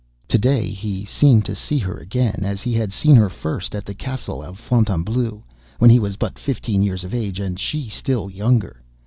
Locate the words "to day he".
0.29-1.05